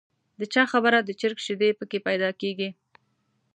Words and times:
د 0.39 0.41
چا 0.53 0.63
خبره 0.71 0.99
د 1.03 1.09
چرګ 1.19 1.37
شیدې 1.45 1.69
په 1.79 1.83
کې 1.89 1.99
پیدا 2.07 2.29
کېږي. 2.41 2.69